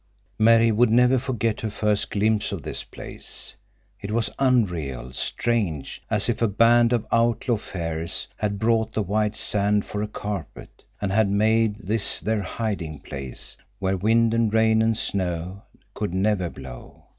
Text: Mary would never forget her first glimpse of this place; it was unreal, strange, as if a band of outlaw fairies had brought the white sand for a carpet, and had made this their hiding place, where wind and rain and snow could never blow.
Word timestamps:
Mary 0.39 0.71
would 0.71 0.89
never 0.89 1.19
forget 1.19 1.61
her 1.61 1.69
first 1.69 2.09
glimpse 2.09 2.51
of 2.51 2.63
this 2.63 2.83
place; 2.83 3.53
it 4.01 4.09
was 4.09 4.31
unreal, 4.39 5.13
strange, 5.13 6.01
as 6.09 6.27
if 6.27 6.41
a 6.41 6.47
band 6.47 6.91
of 6.91 7.05
outlaw 7.11 7.55
fairies 7.55 8.27
had 8.35 8.57
brought 8.57 8.93
the 8.93 9.03
white 9.03 9.35
sand 9.35 9.85
for 9.85 10.01
a 10.01 10.07
carpet, 10.07 10.83
and 10.99 11.11
had 11.11 11.29
made 11.29 11.75
this 11.85 12.19
their 12.19 12.41
hiding 12.41 12.99
place, 12.99 13.55
where 13.77 13.95
wind 13.95 14.33
and 14.33 14.55
rain 14.55 14.81
and 14.81 14.97
snow 14.97 15.61
could 15.93 16.15
never 16.15 16.49
blow. 16.49 17.03